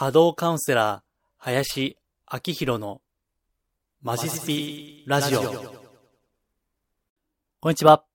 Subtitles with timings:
[0.00, 1.02] 波動カウンセラー、
[1.36, 1.98] 林
[2.32, 3.02] 明宏の
[4.00, 5.42] マジスピラジオ。
[7.60, 8.06] こんにちは。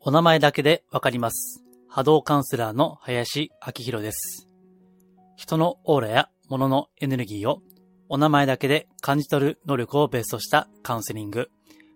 [0.00, 1.62] お名前だけでわかります。
[1.88, 4.48] 波動カウンセラーの林明宏です。
[5.36, 7.62] 人のオーラや物のエネルギーを
[8.08, 11.52] お名前だけで感じ取る能力をベースとしたカウンセリング、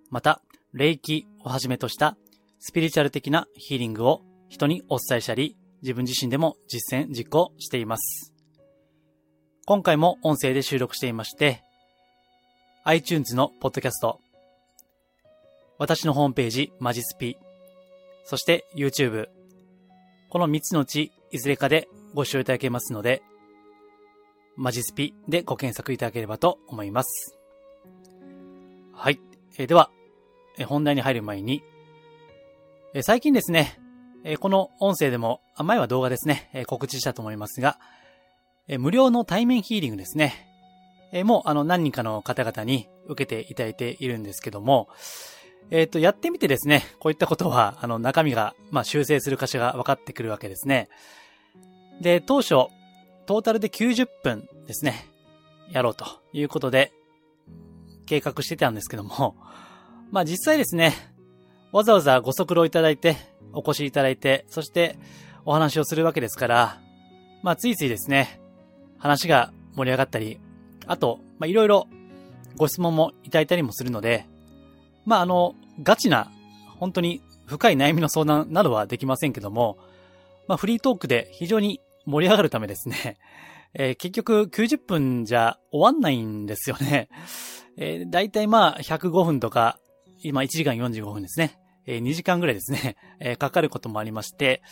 [0.09, 0.41] また、
[0.73, 2.17] 霊気をはじめとした
[2.61, 8.33] スピリチュアル的なヒーリングを人にお伝えしたり、自分自身でも実践、実行しています。
[9.67, 11.63] 今回も音声で収録していまして、
[12.85, 14.21] iTunes のポッドキャスト、
[15.79, 17.39] 私のホームページ、マジスピ、
[18.25, 19.29] そして YouTube、
[20.29, 23.23] この3つのうちいずれかでご視聴いただけますので、
[24.57, 27.39] マジスピでご検索いただければと思います。
[28.93, 29.19] はい。
[29.57, 29.91] えーでは、
[30.59, 31.63] えー本題に入る前に、
[32.93, 33.80] えー最近ですね、
[34.25, 37.79] えこの音声でも、前は動画ですね、え告知したと思いますが、
[38.69, 40.47] え無料の対面ヒーリングですね。
[41.13, 44.89] えもう、あの、何人かの方々に受けていただいているんですけども、
[45.71, 50.89] えっ、と、やってみてですね、こういったことは、あの、中身が、まあ、修正する箇所が分かってくるわけですね。
[52.01, 52.49] で、当初、
[53.27, 55.07] トータルで90分ですね、
[55.71, 56.93] やろうということで、
[58.07, 59.37] 計画してたんですけども、
[60.11, 60.95] まあ、実際ですね、
[61.73, 63.17] わざわざご足労いただいて、
[63.53, 64.99] お越しいただいて、そして
[65.45, 66.81] お話をするわけですから、
[67.43, 68.41] まあ、ついついですね、
[68.99, 70.39] 話が盛り上がったり、
[70.87, 71.87] あと、まあ、いろいろ
[72.57, 74.27] ご質問もいただいたりもするので、
[75.07, 76.31] まあ、あの、ガチな、
[76.79, 79.79] 本当に深い悩みの相談などはできませんけども、
[80.47, 83.19] まあ、フリートークで非常に盛り上がるためですね、
[83.75, 87.09] えー結局90分じゃ終わんないんですよね。
[87.77, 89.79] えー、だいたいまあ105分とか、
[90.23, 91.57] 今1時間45分ですね。
[91.87, 94.63] えー2時間ぐらいですね、 えーかかることもありまして、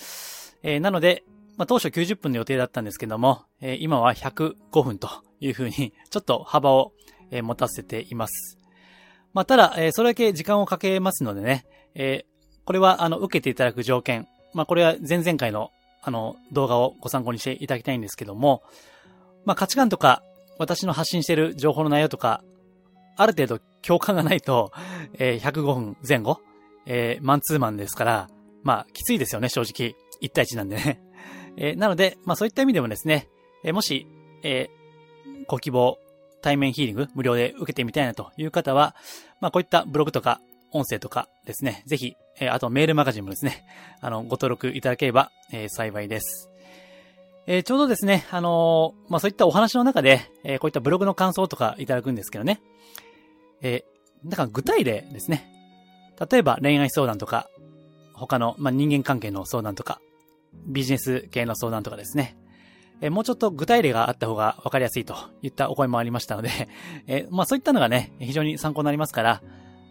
[0.62, 1.24] えーなので、
[1.56, 5.08] まあ当初90分の予定だったんですけども、えー今は105分と
[5.40, 6.92] いうふうに、 ちょっと幅を、
[7.30, 8.58] えー持たせています。
[9.32, 15.70] まあただ、えーそれだけ時間をかけますのでね、えーこれはあの、受けていただく条件、まあこれは前々回の
[16.02, 18.62] あの、動画をご参考にしていただきたいんですけども、
[19.44, 20.22] まあ価値観とか、
[20.58, 22.42] 私の発信している情報の内容とか、
[23.16, 24.72] ある程度共感がないと、
[25.14, 26.40] えー105分前後、
[26.90, 28.28] えーマンツーマンですから、
[28.64, 29.94] まあ、きついですよね、正直。
[30.22, 31.00] 1対1なんでね。
[31.56, 33.28] えーなので、まあそういった意味でもですね、
[33.62, 34.06] えーもし、
[34.42, 34.78] えー
[35.46, 35.98] ご希望、
[36.42, 38.96] 対面ヒーリング無料で受けてみたいなという方は、
[39.40, 40.40] まあこういったブログとか、
[40.72, 43.64] 音声とかですね、ぜひ、えーあとメールマガジンもですね、
[44.00, 46.50] あの、ご登録いただければ、えー幸いです。
[47.46, 52.60] えーちょうどですね、あのーまあ、そういったお話の中で、えーこういったブログの感想とかいただくんですけどね。
[53.60, 55.57] えー、だか具体例ですね。
[56.30, 57.48] 例えば恋愛相談とか、
[58.14, 60.00] 他の、まあ、人間関係の相談とか、
[60.66, 62.36] ビジネス系の相談とかですね。
[63.00, 66.50] えもうちょっと具体例があった方が分かりやすいといったお声もありましたので、
[67.06, 69.42] えまあそういったのがね、非常に参考になりますから、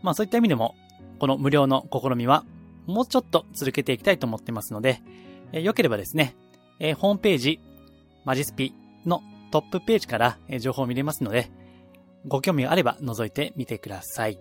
[0.03, 0.75] まあそういった意味でも、
[1.19, 2.43] この無料の試みは、
[2.85, 5.01] もうちょっと続けていきたいと思ってますので、
[5.53, 6.35] え良ければですね、
[6.79, 7.59] えホームページ、
[8.25, 8.73] マジスピ
[9.05, 9.21] の
[9.51, 11.49] トップページから、え情報を見れますので、
[12.27, 14.37] ご興味があれば覗いてみてください。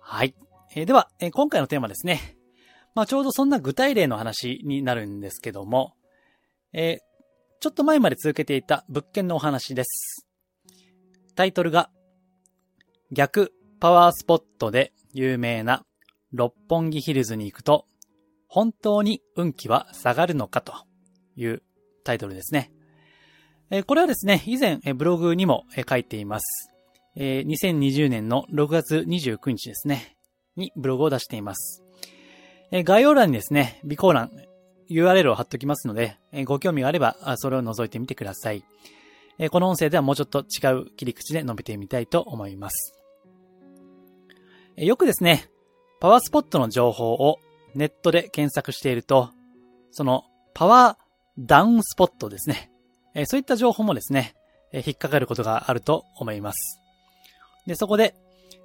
[0.00, 0.34] はい。
[0.78, 2.36] えーでは、えー今回のテーマですね。
[2.94, 5.94] まあちょうどそんな具体例の話になるんですけども、
[6.72, 7.08] えー
[7.60, 10.28] ちょっと前まで続けていた物件のお話です。
[11.34, 11.90] タイトルが、
[13.10, 15.84] 逆パワースポットで有名な
[16.30, 17.84] 六本木ヒルズに行くと、
[18.46, 20.72] 本当に運気は下がるのかと
[21.34, 21.64] いう
[22.04, 22.70] タイトルですね。
[23.70, 26.70] えーこれはですね、以前えブログにもえ書いています。
[27.16, 30.17] えー2020年の6月29日ですね、
[30.58, 31.82] にブログを出しています。
[32.70, 34.30] え概要欄にですね、備考欄、
[34.90, 38.64] URL を貼っておきますので、えご興味があれば、それを覗いてみてください。
[39.38, 42.94] えこの音声ではもうちょっと違う切り口で述べてみたいと思います。
[44.76, 45.48] えよくですね、
[46.00, 47.38] パワースポットの情報を
[47.74, 49.30] ネットで検索していると、
[49.90, 51.04] そのパワー
[51.38, 52.70] ダウンスポットですね。
[53.14, 54.34] えそういった情報もですね、
[54.72, 56.80] え引っかかることがあると思います。
[57.66, 58.14] で、そこで、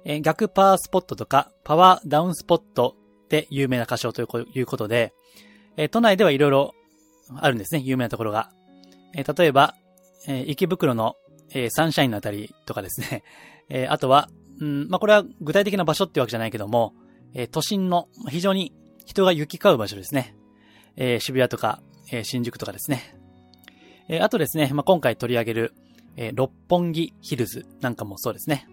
[0.04, 2.96] えー逆パワースポットとかパワーダウンスポット
[3.28, 5.12] で有名な箇所ということで、
[5.76, 6.74] えー都内ではいろいろ
[7.36, 8.50] あるんですね、有名なところが。
[9.14, 9.74] えー例えば、
[10.26, 11.16] えー池袋の、
[11.50, 13.22] えーサンシャインのあたりとかですね。
[13.70, 14.28] えーあとは、
[14.60, 16.94] うん、まあ、これは具体的な場所ってわけじゃないけども、
[17.32, 18.72] えー都心の非常に
[19.06, 20.36] 人が行き交う場所ですね。
[20.96, 21.80] えー渋谷とか、
[22.12, 23.16] えー新宿とかですね。
[24.08, 25.74] えーあとですね、まあ、今回取り上げる、
[26.16, 28.68] えー六本木ヒルズなんかもそうですね。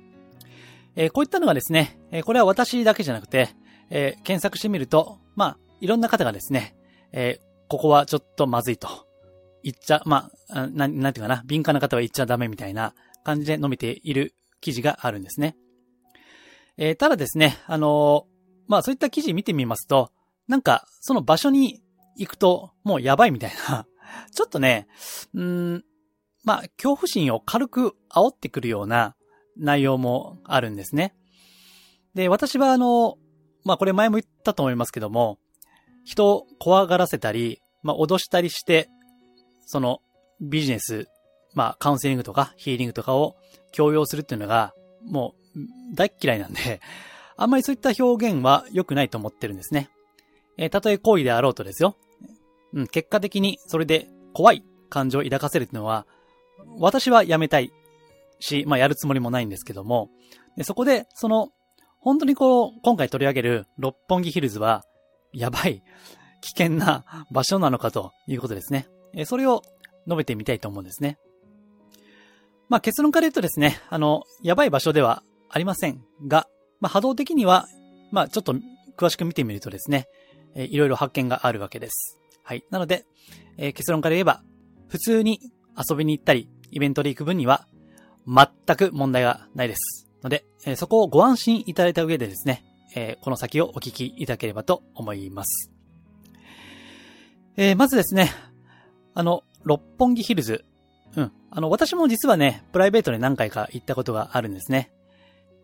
[0.96, 3.50] えこういったのがですね、えこれは私だけじゃなくて、
[3.90, 6.76] え検索してみると、まあ、いろんな方がですね、
[7.12, 8.88] えここはちょっとまずいと
[9.64, 12.94] 言っちゃ、まあ、ななんていうかな、敏感な方は言っちゃダメみたいな
[13.24, 15.56] 感じで述べている記事があるんですね。
[16.78, 20.12] えー、ただですね、あのー、まあそういった記事見てみますと、
[20.48, 21.82] なんか、その場所に
[22.18, 23.86] 行くと、もうやばいみたいな、
[24.34, 24.88] ちょっとね、
[25.34, 25.86] うん、
[26.44, 29.16] まあ、恐怖心を軽く煽ってくるような
[29.58, 31.14] 内容もあるんですね。
[32.14, 33.18] で、私はあの、
[33.64, 35.38] まあこれ前も言ったと思いますけども、
[36.04, 38.90] 人を怖がらせたり、まあ脅したりして、
[39.66, 40.02] その
[40.42, 41.08] ビジネス、
[41.54, 43.36] まあカウンセリングとかヒーリングとかを
[43.72, 44.74] 強要するっていうのが、
[45.06, 46.82] もう大嫌いなんで、
[47.38, 49.90] あんまりそういった表現は良くないと思ってるんですね。
[50.58, 51.96] えー、たとえ行為であろうとですよ。
[52.74, 56.06] うん、結果的にそれで怖い感情を抱かせるっていうのは、
[56.78, 57.72] 私はやめたい
[58.42, 60.10] し、まあやるつもりもないんですけども、
[60.58, 61.50] でそこで、その、
[62.00, 64.84] 本当にこう、今回取り上げる六本木ヒルズは、
[65.32, 65.84] やばい、
[66.42, 68.88] 危険な場所なのかということですね。
[69.14, 69.62] えそれを
[70.08, 71.18] 述べてみたいと思うんですね。
[72.68, 76.48] まあ結論から言うとですね、あの、やばい場所ではありませんが、
[76.80, 77.68] まあ波動的には、
[78.12, 78.56] まあちょっと
[78.98, 80.08] 詳しく見てみるとですね、
[80.56, 82.18] えいろいろ発見があるわけです。
[82.44, 82.64] はい。
[82.72, 83.06] なので、
[83.58, 84.42] えー、結論から言えば、
[84.88, 85.40] 普通に
[85.78, 87.68] 遊びに行ったり、イベントで行く分には、
[88.28, 90.10] 全く問題がないです。
[90.24, 92.64] ので、え、そこをご安心いただいた上でですね、
[92.96, 95.72] え、この先をお聞きいただければと思います。
[97.58, 98.32] え、まずですね、
[99.14, 100.66] あの、六本木ヒルズ。
[101.16, 101.32] うん。
[101.50, 104.92] あの、私も実はね、プライベートで何回か行ったことがあるんですね。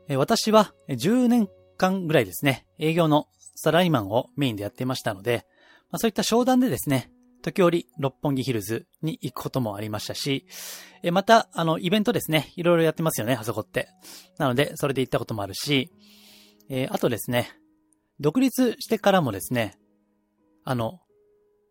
[0.10, 5.46] え、私は10年間ぐらいですね、営業のサラリーマンをメインでやってましたので、
[5.90, 7.12] まあ、そういった商談でですね、
[7.42, 10.46] 時折、六本木ヒルズに行くこともありましたし、
[11.04, 13.90] えまた、あの、イベントですね、いろいろやってますよね、あそこって。
[14.38, 15.92] なので、それで行ったこともあるし、
[16.70, 17.52] えー、あとですね、
[18.20, 19.78] 独立してからもですね、
[20.64, 21.00] あの、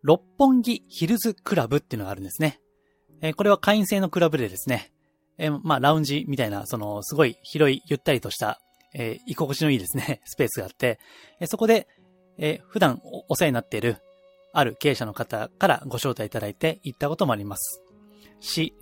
[0.02, 2.60] 六本木ヒルズクラブっていうのがあるんですね。
[3.20, 4.92] えー、これは会員制のクラブでですね、
[5.38, 8.60] えー、まあ、ラウンジみたいな、その、すごい広い、ゆったりとした、
[8.98, 10.98] え居心地のいいですね、スペースがあって、
[11.38, 11.86] えそこで、
[12.38, 13.98] え普段お世話になっている
[14.58, 17.82] ある経営者の方からご招待いただいて行ったこともあります。
[18.40, 18.74] し、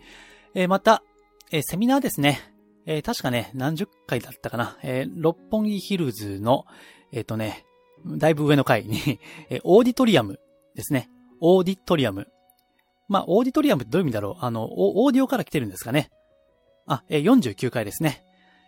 [0.54, 1.02] えー、また、
[1.50, 2.38] えー、セミナーですね。
[2.86, 4.78] えー、確かね、何十回だったかな。
[4.84, 6.64] え六本木ヒルズの、
[7.12, 7.64] えっ、とね、
[8.06, 9.18] だいぶ上の階に
[9.50, 10.38] えオーディトリアム
[10.76, 11.10] ですね。
[11.40, 12.28] オーディトリアム。
[13.08, 14.44] まあ、オーディトリアムってどういう意味だろう？
[14.44, 16.10] あの、オーディオから来てるんですかね。
[16.86, 18.22] あ、え49階ですね。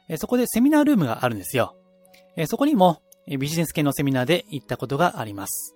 [0.09, 1.77] えそこでセミナールームがあるんですよ。
[2.37, 5.76] えそこにも、ビジネス系のセミナーで行ったことがあります。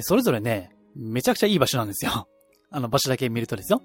[0.00, 2.28] それぞれね、めちゃくちゃいい場所なんですよ。
[2.70, 3.82] あの場所だけ見るとですよ。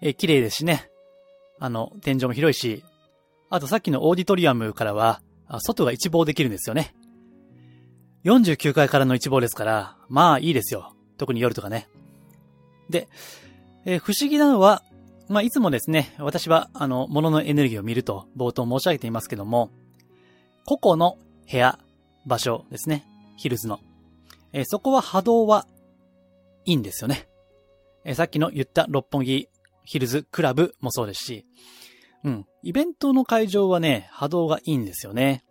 [0.00, 0.90] え綺麗ですしね。
[1.58, 2.84] あの、天井も広いし、
[3.50, 5.22] あとさっきのオーディトリアムからは、
[5.60, 6.94] 外が一望できるんですよね。
[8.24, 10.94] 49階からの一望ですから、まあいいですよ。
[11.18, 11.88] 特に夜とかね。
[12.88, 13.08] で、
[13.84, 14.82] えー、不思議なのは、
[15.28, 19.70] まあいつもですね、私はあの、物のエネルギーを見ると冒頭申し上げていますけども、
[20.64, 21.18] 個々の
[21.50, 21.78] 部屋、
[22.26, 23.06] 場所ですね。
[23.36, 23.80] ヒルズの。
[24.54, 25.66] え、そこは波動は
[26.64, 27.28] いいんですよね。
[28.04, 29.48] え、さっきの言った六本木
[29.82, 31.46] ヒルズクラブもそうですし、
[32.22, 32.46] うん。
[32.62, 35.44] イベントの会場はね、波動がいいんですよね。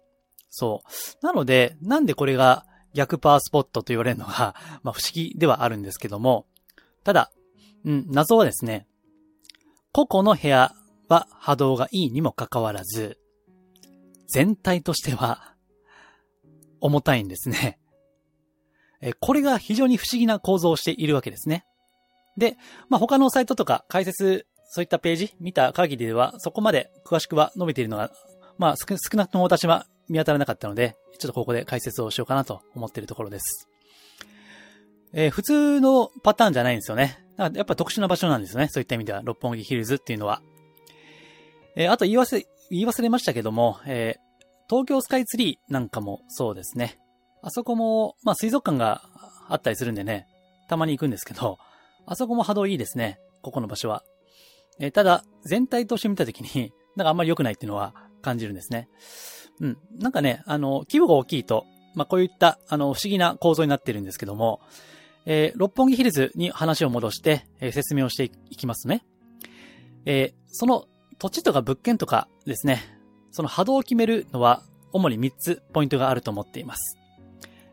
[0.50, 0.84] そ
[1.22, 1.26] う。
[1.26, 6.48] なので、なんでこれが逆パワースポットと言われるのが、 まあ不思議ではあるんですけども、
[7.04, 7.32] ただ、
[7.84, 8.88] うん、謎はですね、
[9.92, 10.74] 個々の部屋
[11.10, 13.20] は波動がいいにもかかわらず、
[14.28, 15.56] 全体としては
[16.80, 17.80] 重たいんですね。
[19.06, 21.66] えこれが非常に不思議な構造をしているわけですね。
[22.38, 22.58] で、
[22.90, 28.12] まあ、他のサイトとか解説、そういったページ見た限りでは、そこまで詳しくは述べているのが、
[28.58, 33.68] まあ、少なくとも私は見当たらなかったので、ちょっとここで解説をしようかなと思っているところです。
[35.12, 37.20] えー、普通のパターンじゃないんですよね。
[37.38, 38.70] やっぱ特殊な場所なんですよね。
[38.70, 40.42] そういった意味では、六本木ヒルズっていうのは。
[41.76, 47.00] えー、あと言い忘れ、言い忘れましたけども、えー、東京スカイツリーなんかもそうですね。
[47.44, 49.04] あそこも、まあ水族館が
[49.50, 50.28] あったりするんでね、
[50.70, 51.60] たまに行くんですけど、
[52.06, 53.20] あそこも波動いいですね。
[53.42, 54.04] ここの場所は。
[54.80, 58.88] えー、ただ、全体として見たときに、 なんかあんまり良くないっていうのは感じるんですね。
[59.60, 59.78] うん。
[60.00, 64.62] なんかね、あの、規模が大きいと、まあ、こういった、あの、不思議な構造になってるんですけども、
[65.26, 69.06] えー、六本木ヒルズに話を戻して、えー、説明をしていきますね。
[70.06, 70.86] えー、その
[71.20, 72.82] 土地とか物件とかですね、
[73.32, 77.03] その波動を決めるのは、主に3つポイントがあると思っています。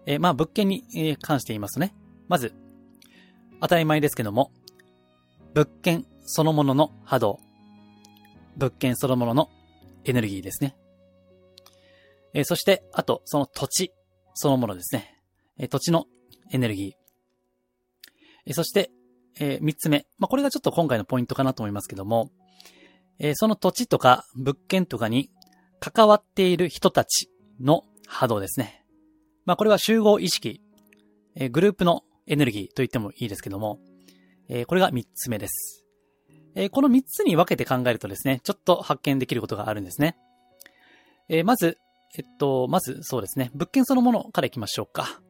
[0.07, 1.95] えー、まあ物件に関して言いますね。
[2.28, 2.54] まず、
[3.61, 4.52] 当たり前ですけども、
[5.54, 7.40] 物件そのものの波動。
[8.57, 9.50] 物件そのものの
[10.04, 10.76] エネルギーですね。
[12.35, 13.92] えー、そして、あと、その土地
[14.35, 15.19] そのものですね。
[15.59, 16.07] えー、土地の
[16.52, 16.90] エネルギー。
[18.47, 18.90] えー、そして、
[19.38, 20.07] えー、3つ目。
[20.19, 22.30] まあ、これがちょっと今回のポイントかなと思いますけども、
[23.19, 25.30] えー、その土地とか物件とかに
[25.78, 27.30] 関わっている人たち
[27.61, 28.80] の波動ですね。
[29.45, 30.61] まあ、これは集合意識、
[31.35, 33.81] え、グループのエネルギーと言ってもいいですけども、
[34.49, 35.85] え、これが3つ目です。
[36.55, 40.17] え、この3つに分けて考えるとですね、ちょっと発見できることがあるんですね。
[41.29, 41.79] え、まず、
[42.17, 45.21] えっと、まずそうですね、物件そのものから行きましょうか。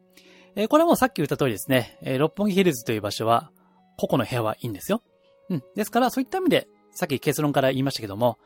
[0.56, 3.50] え、これはもうさっき言った通りですね、え、六本木ヒルズという場所は、
[3.98, 5.02] 個々の部屋はいいんですよ。
[5.50, 5.62] うん。
[5.76, 8.38] ですから、そういった意味で、さっき結論から言いましたけども、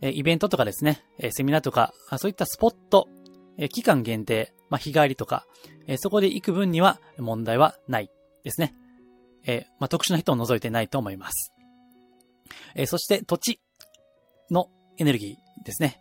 [0.00, 3.08] え、イベントとかですね、え、セミナーとか、そういったスポット、
[3.58, 5.46] え、期間限定、まあ、日帰りとか、
[5.86, 8.10] えー、そこで行く分には問題はない
[8.44, 8.74] ですね。
[9.46, 11.52] えー、まあ、特殊な人を除いてないと思います。
[12.74, 13.60] えー、そして土地
[14.50, 14.68] の
[14.98, 16.00] エネルギーですね。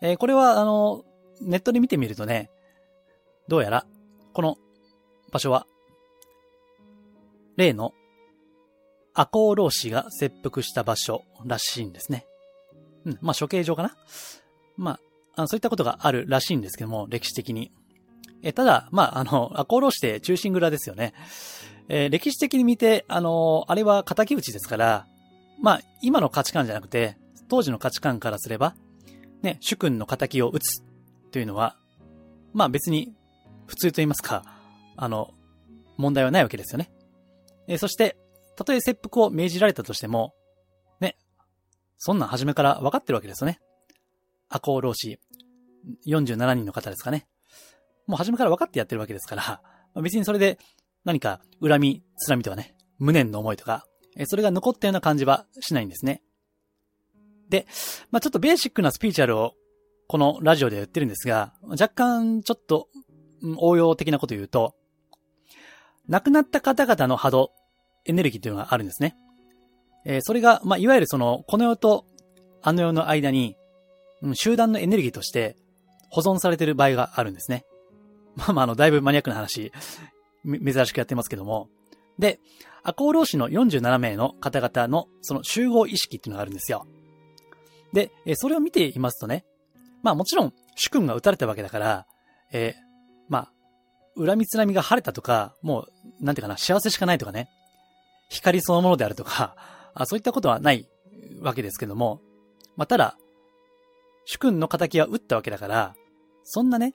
[0.00, 1.04] え、これは、あの、
[1.40, 2.50] ネットで見てみるとね、
[3.48, 3.86] どうやら、
[4.32, 4.56] この
[5.30, 5.66] 場所は、
[7.56, 7.92] 例の
[9.14, 12.26] 赤穂浪士が切腹した場所らしいんですね。
[13.04, 13.96] うん、まあ処刑場かな
[14.76, 14.98] ま
[15.36, 17.72] あ、あそういったことがあるらしいんですけども、歴史的に。
[18.42, 21.14] え、ただ、まあ、あの、赤穂浪士って中心蔵ですよね。
[21.88, 25.06] えー、歴史的に見て、あのあれは仇討ちですから、
[25.60, 27.16] まあ、今の価値観じゃなくて、
[27.48, 28.74] 当時の価値観からすれば、
[29.42, 30.82] ね、主君の仇を討つ
[31.30, 31.76] というのは、
[32.52, 33.14] まあ別に
[33.66, 34.44] 普通と言いますか、
[34.96, 35.30] あの、
[35.96, 36.90] 問題はないわけですよね。
[37.68, 38.16] えー、そして、
[38.56, 40.34] たとえ切腹を命じられたとしても、
[41.00, 41.16] ね、
[41.98, 43.60] そんなん初めから分かってるわけですよね。
[44.48, 45.18] 赤穂老子、
[46.06, 47.26] 47人の方ですかね。
[48.12, 49.62] もう初めから分かってやってるわけですから、
[50.02, 50.58] 別にそれで
[51.02, 53.86] 何か恨み、つらみとかね、無念の思いとか、
[54.26, 56.22] それが残ったような感じはしないんですね。
[57.48, 57.66] で、
[58.10, 59.54] まあちょっとベーシックなスピーチャルを
[60.08, 62.90] このラジオで言ってるんですが、若干ちょっと
[63.56, 64.74] 応用的なこと言うと、
[66.06, 67.52] 亡くなった方々の波動、
[68.04, 69.16] エネルギーというのがあるんですね。
[70.04, 72.04] えー、それが、まあ、いわゆるその、この世と
[72.60, 73.56] あの世の間に、
[74.20, 75.56] うん、集団のエネルギーとして
[76.10, 77.64] 保存されている場合があるんですね。
[78.36, 79.72] まあまあ、あの、だいぶマニアックな話、
[80.44, 81.68] 珍しくやってますけども。
[82.18, 82.40] で、
[82.82, 86.86] 赤穂浪士の47名の方々のその集合意識っていうのがあるんですよ。
[87.92, 89.44] で、えそれを見ていますとね、
[90.02, 92.06] まあもちろん主君が撃たれたわけだから、
[92.52, 92.74] えー、
[93.28, 93.52] まあ、
[94.26, 95.86] 恨みつらみが晴れたとか、も
[96.20, 97.48] う、なんていうかな、幸せしかないとかね、
[98.28, 99.56] 光そのものであるとか、
[99.94, 100.88] あそういったことはない
[101.40, 102.20] わけですけども、
[102.76, 103.16] まあただ、
[104.24, 105.94] 主君の仇は撃ったわけだから、
[106.44, 106.94] そんなね、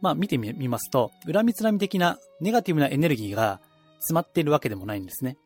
[0.00, 3.60] まあ見てみますと、恨みつらみ的なネガティブなエネルギーが
[3.98, 5.36] 詰まっているわけでもないんですね。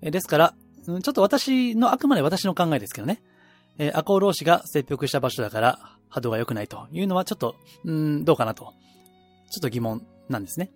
[0.00, 0.54] ですから、
[0.86, 3.22] ちょっと私の、あくまで私の考えですけどね。
[3.78, 8.74] えー、赤穂浪士が切腹した場所だから波動が良くないというのはちょっと、うん、どうかなと。
[9.50, 10.70] ちょっと疑問なんですね。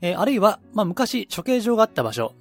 [0.00, 2.34] えー、あるいは、まあ、昔処刑場があった場所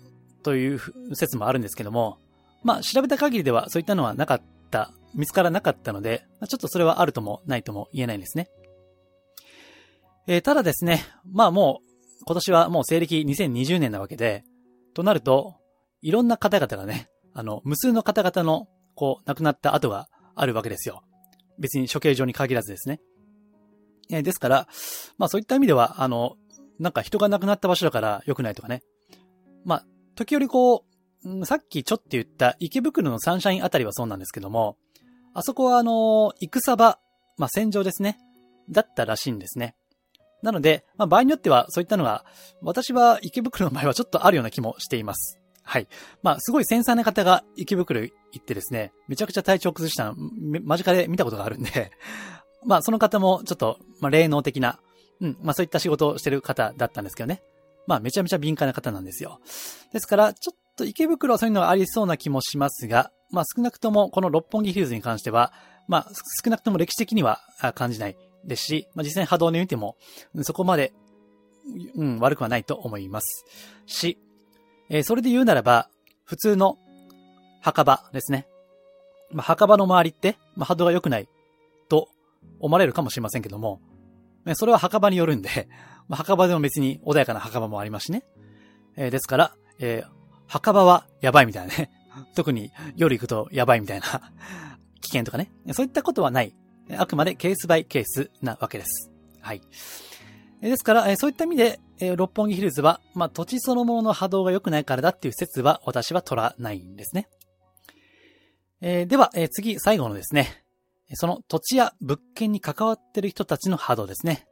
[0.43, 0.79] という
[1.13, 2.17] 説もあるんですけども、
[2.63, 8.49] まあ、調べた限りではそういったのはなかった、見つからなかったので、ちょっとそれはあるともないとも言えないんですね。
[10.27, 14.43] えー、ただですね、まあもう、今年はもう西暦2020年なわけで、
[14.93, 15.55] となると、
[16.01, 21.03] いろんな方々がね、あの、無数の方々の、こう、亡くなった後があるわけですよ。
[21.59, 22.99] 別に処刑場に限らずですね。
[24.09, 24.67] えー、ですから、
[25.17, 26.35] まあそういった意味では、あの、
[26.79, 28.81] なんか人が亡くなった場所だから良くないとかね。
[29.65, 29.85] まあ、
[30.15, 30.85] 時折こ
[31.23, 34.77] う、さっきちょっと言った池袋のサンシャインあたりはそうなんですけども、
[35.33, 36.97] あそこはあの、戦場、
[37.37, 38.17] まあ戦場ですね。
[38.69, 39.75] だったらしいんですね。
[40.41, 42.25] なので、まあ、場合によってはそういったのが、
[42.61, 45.39] 私は池袋の場合はちょっとあるような気もしています。
[45.63, 45.87] はい。
[46.23, 50.15] まあ、すごい繊細な方が池袋行ってですね、めちゃくちゃ体調崩したの、
[50.63, 51.91] 間近で見たことがあるんで、
[52.65, 54.79] まあ、その方もちょっと、まあ、霊能的な、
[55.19, 57.41] うん、まあ、そういった仕事をしてる方だったんですけどね。
[57.87, 59.39] まあ、めちゃめちゃ敏感な方なんですよ。
[59.91, 65.53] ですから、ちょっと池袋はそういうのがありそうな気もしますが、まあ、少なくともこの六本木ヒルズに関しては、
[65.87, 66.11] まあ、
[66.43, 67.39] 少なくとも歴史的には
[67.75, 69.95] 感じないですし、まあ、実際波動で見ても、
[70.41, 70.93] そこまで、
[71.95, 73.45] うん、悪くはないと思います。
[73.85, 74.17] し、
[74.89, 75.89] えー、それで言うならば、
[76.23, 76.77] 普通の
[77.61, 78.47] 墓場ですね。
[79.31, 81.29] まあ、墓場の周りって、まあ、波動が良くない
[81.87, 82.09] と
[82.59, 83.81] 思われるかもしれませんけども、
[84.55, 85.69] それは墓場によるんで、
[86.09, 88.23] まあ、墓場でも別に穏やかな墓場もありますしね。
[88.97, 90.09] えー、ですから、えー、
[90.47, 91.91] 墓場はやばいみたいなね。
[92.35, 94.05] 特に夜行くとやばいみたいな
[94.99, 95.51] 危険とかね。
[95.73, 96.53] そういったことはない
[96.97, 99.11] あくまでケースバイケースなわけです。
[99.41, 99.61] はい。
[100.61, 101.79] ですから、そういった意味で、
[102.15, 107.27] 六本木ヒルズは、まあ、土地そのものの波動が良くないからだっていう説は私は取らないんですね。
[108.81, 110.63] えー、では、えー、次、最後のですね、
[111.13, 114.47] その土地や物件に関わってる人たちの波動ですね。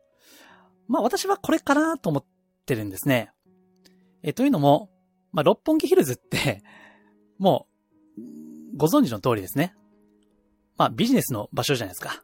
[0.88, 2.26] まあ私はこれかなと思っ
[2.66, 3.32] てるんですね。
[4.22, 4.90] えー、というのも、
[5.32, 6.64] まあ、六本木ヒルズって、
[7.38, 7.68] も
[8.18, 9.76] う、ご存知の通りですね。
[10.78, 12.24] まあ、ビジネスの場所じゃないですか。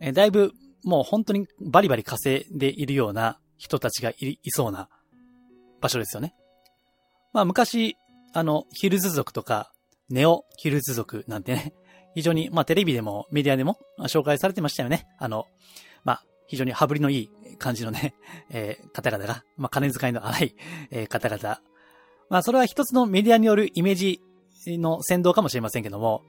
[0.00, 0.52] えだいぶ、
[0.84, 4.88] もう本当にバリバリ稼いでいるような人たちがいいそうな
[5.80, 6.34] 場所ですよね。
[7.32, 7.96] まあ、昔、
[8.32, 9.72] あの、ヒルズ族とか、
[10.08, 11.74] ネオヒルズ族なんてね、
[12.14, 15.06] 非常に、まあ、テレビでもメディアでも紹介されてましたよね。
[15.18, 15.46] あの、
[16.04, 18.14] まあ、非常に羽振りのいい感じのね、
[18.50, 20.54] えー方々が、まあ、金遣いの荒い、
[20.90, 21.60] えー方々。
[22.30, 24.20] まあ、それは一つのメディアによるイメージ
[24.66, 26.22] の先導かもしれませんけども、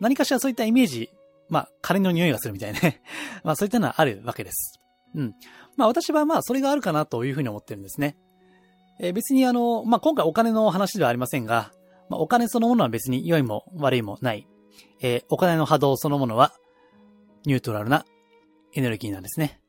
[0.00, 1.10] 何かしらそういったイメージ、
[1.52, 3.02] まあ、金の匂いがするみたいなね。
[3.44, 4.80] まあ、そういったのはあるわけです。
[5.14, 5.34] うん。
[5.76, 8.16] まあ、私はまあ、それがあるかなというふうに思ってるんですね。
[8.98, 11.72] えー別にあの、まあ、今回お金の話ではありませんが、
[12.08, 14.48] まあ、お金そのものは別に良いも悪いもない。
[15.02, 16.54] えーお金の波動そのものは、
[17.44, 18.06] ニュートラルな
[18.72, 19.60] エネルギーなんですね。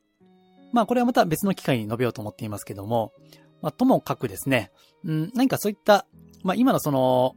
[0.72, 3.12] まあこれはまた別の機会に述べようと思っていますけども、
[3.60, 4.70] まあともかくですね、
[5.04, 6.06] うん、何かそういった、
[6.44, 7.34] まあ今のその、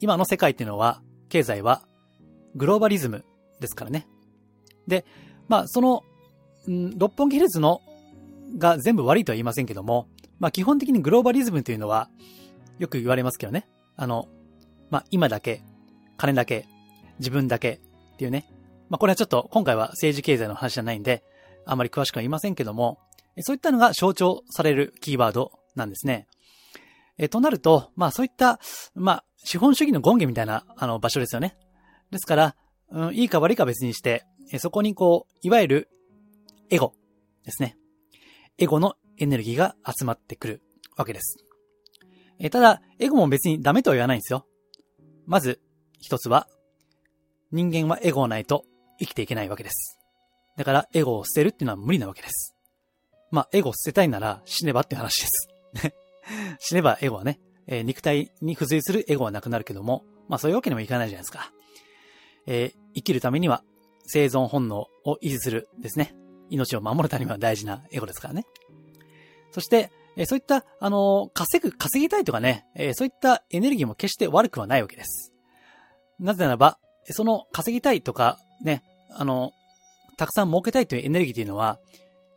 [0.00, 1.86] 今の世界っていうのは、経済は
[2.56, 3.24] グローバリズム
[3.60, 4.06] ですからね。
[4.86, 5.04] で、
[5.48, 6.02] まあその、
[6.66, 7.82] うん、六本木ヒルズの
[8.58, 10.08] が全部悪いとは言いませんけども、
[10.38, 12.08] まあ基本的にグローバリズムというのは
[12.78, 13.68] よく言われますけどね。
[13.96, 14.28] あの、
[14.90, 15.62] まあ今だけ、
[16.16, 16.66] 金だけ、
[17.18, 17.80] 自分だけ
[18.14, 18.46] っていうね。
[18.88, 21.24] まあこれはちょっと今回は政治経済の話じゃないんで、
[21.64, 22.98] あまり詳しくは言いませんけども、
[23.40, 26.26] そういったのが象徴されるキーワードなんですね。
[27.18, 28.60] えとなると、まあそういった、
[28.94, 31.56] まあ資本主義の権限みたいなあの場所ですよね。
[32.10, 32.56] ですから、
[32.90, 35.88] うん、いいか悪いか別にして、えそこにこう、いわゆる
[36.70, 36.94] エゴ
[37.44, 37.76] ですね。
[38.58, 40.62] エゴのエネルギーが集まってくる
[40.96, 41.38] わけです。
[42.38, 44.46] えただ、エゴも別にダメとは言わないんですよ。
[45.26, 45.60] まず、
[46.00, 46.48] 一つは、
[47.50, 48.64] 人間はエゴがないと
[48.98, 49.98] 生きていけないわけです。
[50.56, 52.56] だから、エゴを捨てるっていうのは無理なわけです。
[53.30, 55.48] まあ、エゴ捨てたいなら死ねばって話です。
[56.60, 61.52] 死ねばエゴはね、えー肉体に付随するエゴはなくなるけども、まあそういうわけにもいかないじゃないですか。
[62.46, 63.62] えー生きるためには
[64.06, 66.14] 生存本能を維持するですね。
[66.48, 68.46] 命を守るためには大事なエゴですからね。
[69.50, 75.32] そして、えーそういった、あのー稼ぐ、稼ぎたいとかね、えーそういったエネルギーも決して悪くはないわけです。
[76.18, 76.78] なぜならば、
[77.10, 81.78] その稼ぎたいとか、ね、あのーたくさん儲けたいというエネルギーというのは、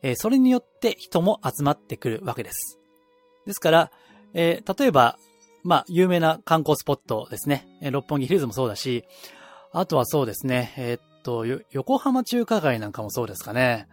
[0.01, 2.77] えそれによって人も集まってくるわけです。
[3.45, 3.91] ですから、
[4.33, 5.17] え例えば、
[5.63, 7.65] まあ、有名な観光スポットですね。
[7.81, 9.05] え六本木ヒルズもそうだし、
[9.71, 13.87] あとはそうですね、えーっと、横浜中華街なんかもそうですかね。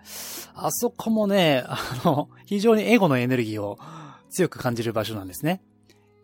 [0.54, 3.78] あそこもね、あの、非常にエゴのエネルギーを
[4.30, 5.62] 強く感じる場所なんですね。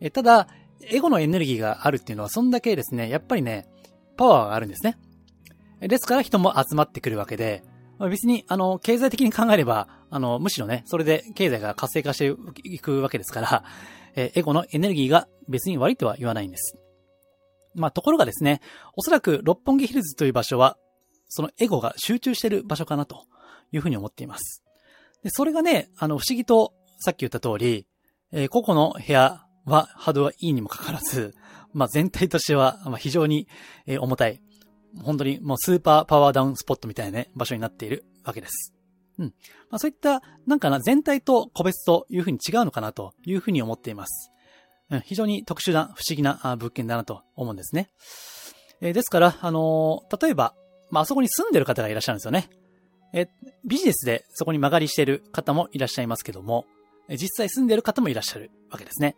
[0.00, 0.48] えただ、
[0.90, 3.68] エゴのエネルギーがあるっていうのは、そんだけですね、やっぱりね、
[4.16, 4.98] パワーがあるんですね。
[5.80, 7.62] ですから人も集まってくるわけで、
[7.98, 12.34] 別に、あの、経済的に考えれば、あの、むしろね、それで経済が活性化して
[12.64, 13.64] いくわけですから、
[14.16, 16.76] えエゴのエネルギーが別に悪いとは言わないんです。
[17.74, 18.60] まあ、ところがですね、
[18.96, 20.76] おそらく六本木ヒルズという場所は、
[21.28, 23.24] そのエゴが集中している場所かなと
[23.72, 24.62] いうふうに思っています。
[25.22, 27.86] で、それがね、あの、不思議と、さっき言った通り、
[28.32, 31.34] えー個々の部屋は波動はいいにもかかわらず、
[31.72, 33.48] まあ、全体としては、まあ、非常に、
[33.86, 34.40] えー重たい、
[35.02, 38.74] 本当にもうスーパーパワーダウンスポットみたいなね、場所になっているわけです。
[39.18, 39.26] うん。
[39.70, 44.31] まあ、そういった、なんかな、全体と個別というふうに違うのかなというふうに思っています。
[44.90, 47.90] うん、非常に特殊な、不思議な物件だなと思うんですね。
[48.80, 50.54] えーですから、あのー例えば、
[50.90, 52.50] まあ、あそこに住んでる方がいらっしゃるんですよね。
[53.12, 53.28] えー
[53.64, 56.66] ビジネスでそこに曲がりしている方もいらっしゃいますけども、
[57.08, 59.16] 実際住んでる方もいらっしゃるわけですね。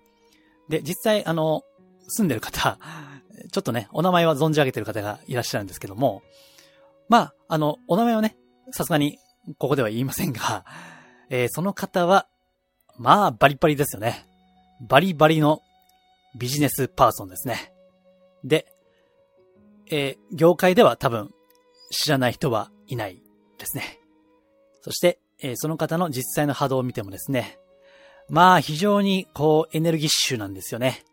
[0.69, 1.63] で、実際、あの
[2.09, 2.79] 住んでる方、
[3.53, 6.23] ちょっとね、お名前は存じ上げてる方がいらっしゃるんですけども、
[7.09, 8.37] まあ、あの、お名前はね、
[8.71, 9.19] さすがに、
[9.59, 10.65] ここでは言いませんが、
[11.31, 12.29] えーその方は、
[12.97, 14.27] まあ、バリバリですよね。
[14.81, 15.61] バリバリの
[16.39, 17.73] ビジネスパーソンですね。
[18.43, 18.67] で、
[19.91, 21.31] えー業界では多分、
[21.91, 23.23] 知らない人はいない
[23.59, 24.01] ですね。
[24.83, 27.59] そして、えーその方の実際の波動を見てもですね、
[28.29, 31.05] まあ、非常に、こう、エネルギッシュなんですよね。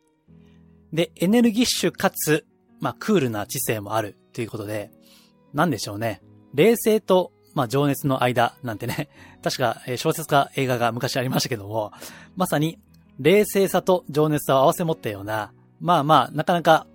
[0.94, 2.46] で、エネルギッシュかつ、
[2.80, 4.92] まあ、クールな知性もあるということで、
[5.54, 6.22] なんでしょうね。
[6.54, 9.10] 冷静と、まあ、情熱の間なんてね、
[9.44, 11.92] 確か、小説か映画が昔ありましたけども、
[12.38, 12.80] まさに、
[13.20, 16.88] 冷静さと情熱さを合わせ持ったような、まあまあ、なかなか、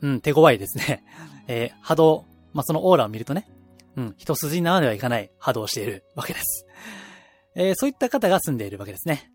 [0.00, 1.04] うん、手強いですね。
[1.48, 3.48] えー波動、まあそのオーラを見るとね、
[3.96, 6.66] うん、一筋縄ではいかない波動をしているわけです。
[7.54, 9.32] えーそういった方が住んでいるわけですね。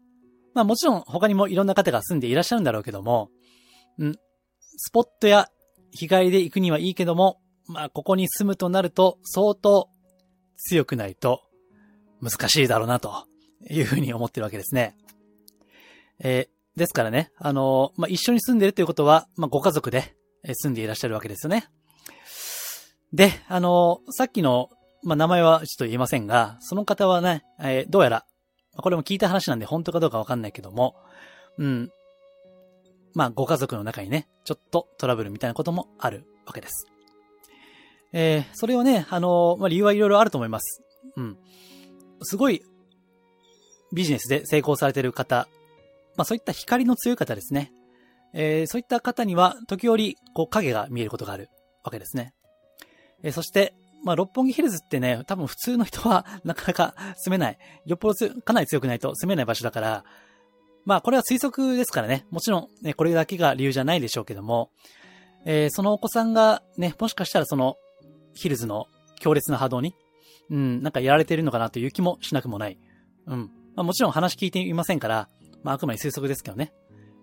[0.54, 3.30] まあもちろん他にもいろんな方が住んでいらっしゃるんだろうけども、
[3.98, 4.16] うん、
[4.78, 5.50] スポットや
[5.92, 9.90] 日帰りで行くにはいいけども、まあここに住むとなると相当
[10.58, 11.42] 強くないと
[12.22, 13.26] 難しいだろうなと
[13.70, 14.96] いうふうに思ってるわけですね。
[16.24, 20.16] えーですからね、あの、まあ、一緒に住んでるということは、まあ、ご家族で
[20.54, 21.68] 住んでいらっしゃるわけですよね。
[23.14, 24.70] で、あの、さっきの、
[25.04, 28.26] まあ、名前はちょっと言えませんが、その方はね、え、どうやら、
[28.78, 30.96] これも聞いた話なんで本当かどうかわかんないけども、
[31.58, 31.92] うん。
[33.14, 36.88] まあ、ご家族の中にね、ちょっとトラブルみたいなこともあるわけです。
[38.14, 40.82] えー、それをね、あのまあ、理由はいろいろあると思います。
[41.18, 41.38] うん。
[42.22, 42.64] すごい、
[43.92, 45.50] ビジネスで成功されてる方、
[46.16, 47.72] まあ、そういった光の強い方ですね。
[48.34, 51.50] えー、そういった方には、時折、こう、影が見えることがある
[51.84, 52.34] わけですね。
[53.24, 57.58] えー、そして、まあ、六本木ヒルズってね、多分普通の人は なかなか住めない。
[57.86, 60.04] よっぽどかなり強くないと住めない場所だから、
[60.86, 62.26] まあ、これは推測ですからね。
[62.32, 64.72] もちろん、ね、これだけが理由じゃないでしょうけども、
[65.46, 67.76] えー、そのお子さんがね、もしかしたらその、
[68.34, 68.88] ヒルズの
[69.20, 69.94] 強烈な波動に、
[70.50, 72.80] うん、なんかやられているのかなという気もしなくもない。
[73.28, 73.52] うん。
[73.76, 75.30] まあ、もちろん話聞いていませんから、
[75.64, 76.74] まあ、あくまで推測ですけどね。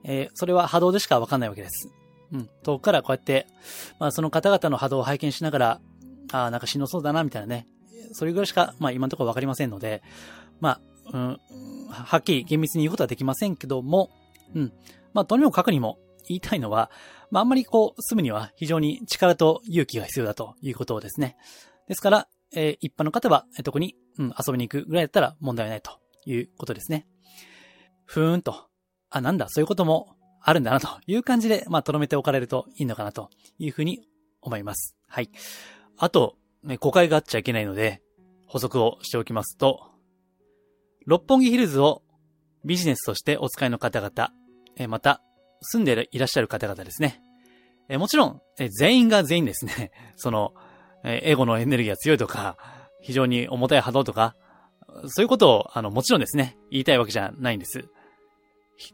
[0.04, 1.90] えー、それは波動でしかわかんないわけです。
[2.32, 2.50] うん。
[2.62, 3.46] 遠くからこうやって、
[3.98, 5.80] まあ、その方々の波動を拝見しながら、
[6.32, 7.66] ああ、なんかしんどそうだな、みたいなね。
[8.12, 10.02] それぐらいしか、まあ、今のところわかりませんので、
[10.60, 10.80] まあ、
[11.12, 11.40] うん、
[11.90, 14.10] はっきり厳密に言うことはできませんけども、
[14.54, 14.72] うん。
[15.14, 16.90] まあ、とにもかくにも言いたいのは、
[17.30, 21.36] まあ、あんまりこう、住むには非常に力と勇気が必要だということですね。
[21.88, 27.06] ですから、えー、一般の方は、えー、特に、うん、遊びに行くぐらいだったら問題ないということですね。
[28.08, 28.68] ふーんと。
[29.10, 34.08] あ、なんだ、そういうこともあるんだなという感じで、まあ、とどめておかれるといいのかなというふうに
[34.40, 34.96] 思います。
[35.06, 35.30] はい。
[35.98, 38.00] あと、ね、誤解があっちゃいけないので、
[38.46, 39.90] 補足をしておきますと、
[41.06, 42.02] 六本木ヒルズを
[42.64, 44.32] ビジネスとしてお使いの方々、
[44.76, 45.22] えまた、
[45.60, 47.20] 住んでいらっしゃる方々ですね。
[47.90, 50.54] えもちろん、え全員が全員ですね、 その、
[51.04, 52.56] えエゴのエネルギーが強いとか、
[53.02, 54.34] 非常に重たい波動とか、
[55.08, 57.88] そういうことを、あの、もちろんですね、言いたいわけじゃないんです。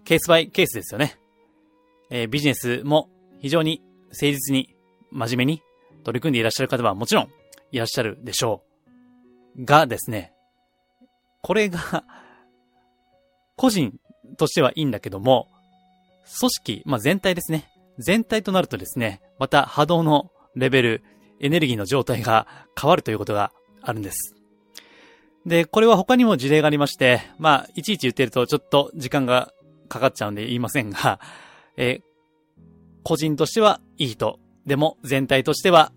[0.04, 1.18] ケースバイケースですよね。
[2.10, 3.08] えー、ビジネスも
[3.40, 4.74] 非常に誠実に、
[5.10, 5.62] 真面目に
[6.02, 7.28] 取り組んでいらっしゃる方はもちろん
[7.70, 8.62] いらっしゃるでしょ
[9.56, 9.64] う。
[9.64, 10.32] がですね、
[11.42, 12.04] これが
[13.56, 13.94] 個人
[14.36, 15.48] としてはいいんだけども、
[16.40, 17.70] 組織、まあ、全体ですね。
[17.98, 21.04] 全体となるとですね、また波動のレベル、
[21.40, 22.46] エネルギーの状態が
[22.80, 24.34] 変わるということがあるんです。
[25.46, 29.52] で、これは他にも事例がありまして、まあ、いちいち言ってるとちょっと時間が
[29.94, 31.20] かかっちゃうんで言いませんが、
[31.76, 32.00] え
[33.04, 35.92] 個人としてはいい人、でも全体としては、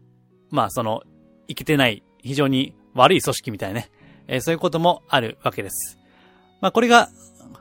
[0.50, 1.04] まあその、
[1.48, 3.92] いけてない、非常に悪い組織みたいなね、
[4.28, 5.98] えー、そういうこともあるわけです。
[6.62, 7.10] まあこれが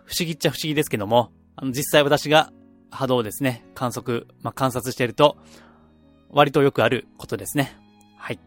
[0.04, 2.52] 不思議っちゃ不思議ですけども、あの実際私が
[2.90, 5.36] 波動ですね、観測、まあ観察してると、
[6.30, 7.76] 割とよくあることですね。
[8.18, 8.40] はい。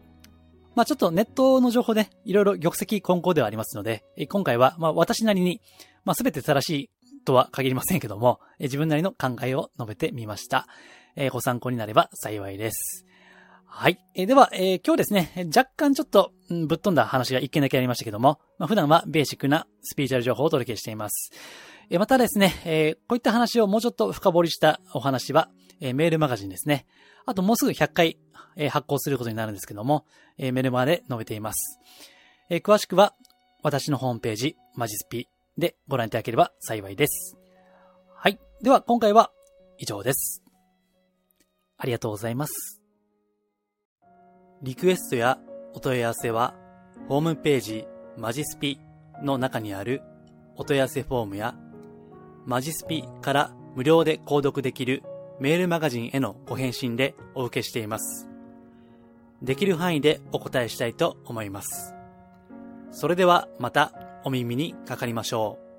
[0.74, 5.60] まあちょっとネットの情報で、いろいろ玉石混交ではありますので、今回は、まあ私なりに、
[6.04, 6.90] まあすべて正しい
[7.24, 10.66] とは限りませんけども、自分なりの考えを述べてみました。
[11.16, 13.06] え、ご参考になれば幸いです。
[13.66, 13.98] はい。
[14.14, 21.30] え、では、えー、今日ですね、若干ちょっと、うん、ぶっ飛んだ話が一件だけありましたけども、まあ、普段はベーシックなスピーチャル情報をお届けしています。
[21.88, 26.86] えまたですね、えこういった話をもうちょっと深掘りしたお話は、えメールマガジンですね。
[27.26, 28.18] あともうすぐ100回、
[28.56, 30.04] え発行することになるんですけども、
[30.36, 31.80] えメルマで述べています。
[32.48, 33.14] え詳しくは、
[33.62, 37.36] 私のホームページ、マジスピでご覧いただければ幸いです。
[38.14, 38.38] はい。
[38.62, 39.30] では、今回は
[39.78, 40.42] 以上です。
[41.78, 42.82] ありがとうございます。
[44.62, 45.38] リクエストや
[45.74, 46.54] お問い合わせは、
[47.08, 47.86] ホームページ
[48.18, 48.78] マジスピ
[49.22, 50.02] の中にある
[50.56, 51.54] お問い合わせフォームや、
[52.44, 55.02] マジスピから無料で購読できる
[55.40, 58.28] メールマガジンへのご返信でお受けしています。
[59.42, 61.94] できる範囲でお答えしたいと思います。
[62.90, 65.69] それではまたお耳にかかりましょう。